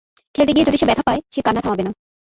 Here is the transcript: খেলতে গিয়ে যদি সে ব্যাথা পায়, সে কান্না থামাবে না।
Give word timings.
খেলতে 0.35 0.51
গিয়ে 0.53 0.67
যদি 0.67 0.77
সে 0.77 0.87
ব্যাথা 0.89 1.03
পায়, 1.07 1.21
সে 1.33 1.39
কান্না 1.41 1.61
থামাবে 1.63 1.83
না। 1.83 1.91